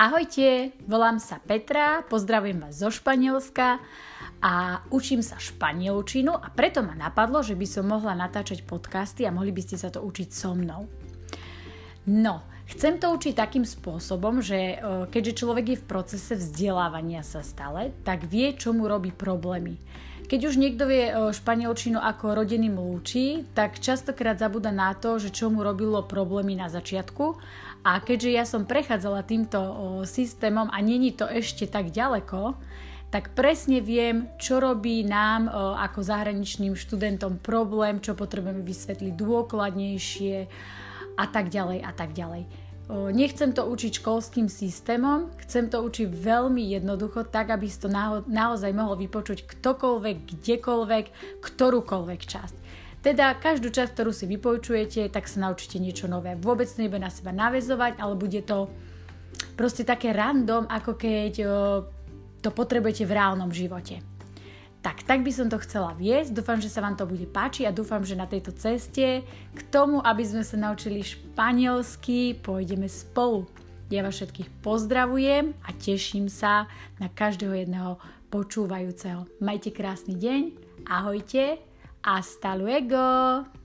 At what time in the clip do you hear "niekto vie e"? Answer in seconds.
20.62-21.34